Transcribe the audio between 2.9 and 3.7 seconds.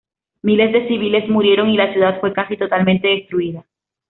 destruida.